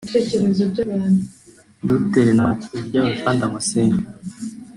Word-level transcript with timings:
Dr 1.87 2.25
Ntawukuriryayo 2.35 3.11
Jean 3.19 3.35
Damascene 3.39 3.99